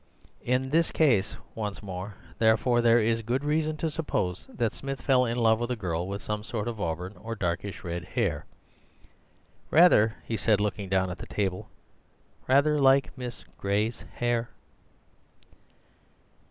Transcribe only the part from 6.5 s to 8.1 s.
of auburn or darkish red